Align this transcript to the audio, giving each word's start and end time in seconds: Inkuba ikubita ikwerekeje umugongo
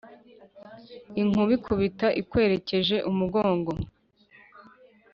Inkuba 1.21 1.51
ikubita 1.57 2.07
ikwerekeje 2.21 2.95
umugongo 3.09 3.71